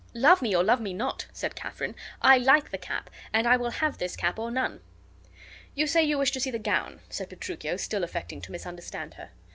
[0.15, 1.93] "Love me, or love me not," said Katharine,
[2.23, 4.81] "I like the cap, and I will have this cap or none."
[5.75, 9.29] "You say you wish to see the gown," said Petruchio, still affecting to misunderstand her.